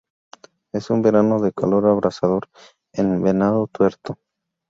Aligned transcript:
Es 0.73 0.89
un 0.89 1.03
verano 1.03 1.39
de 1.39 1.53
calor 1.53 1.85
abrasador 1.85 2.49
en 2.95 3.21
Venado 3.21 3.67
Tuerto. 3.67 4.17